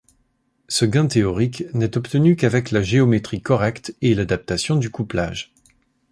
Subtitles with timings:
[0.67, 5.53] Ce gain théorique n'est obtenu qu'avec la géométrie correcte et l'adaptation du couplage.